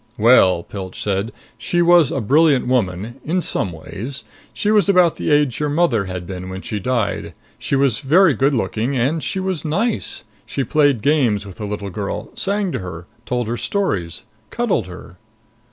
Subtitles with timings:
[0.17, 3.21] "Well," Pilch said, "she was a brilliant woman.
[3.23, 4.23] In some ways.
[4.51, 7.33] She was about the age your mother had been when she died.
[7.59, 8.97] She was very good looking.
[8.97, 10.23] And she was nice!
[10.47, 13.05] She played games with a little girl, sang to her.
[13.27, 14.23] Told her stories.
[14.49, 15.17] Cuddled her."